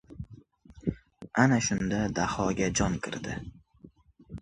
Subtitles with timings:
[1.43, 3.39] Ana shunda Dahoga jon kirdi!